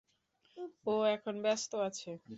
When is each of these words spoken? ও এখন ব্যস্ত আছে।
ও 0.85 0.93
এখন 1.07 1.35
ব্যস্ত 1.41 1.71
আছে। 1.87 2.11